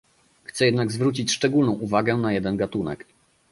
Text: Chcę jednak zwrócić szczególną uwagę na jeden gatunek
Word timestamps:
Chcę 0.43 0.65
jednak 0.65 0.91
zwrócić 0.91 1.31
szczególną 1.31 1.71
uwagę 1.71 2.15
na 2.17 2.33
jeden 2.33 2.57
gatunek 2.57 3.05